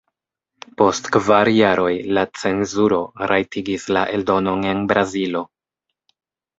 Post 0.81 1.09
kvar 1.15 1.51
jaroj 1.57 1.91
la 2.19 2.25
cenzuro 2.41 2.99
rajtigis 3.35 3.89
la 3.97 4.09
eldonon 4.19 4.69
en 4.75 4.85
Brazilo. 4.95 5.49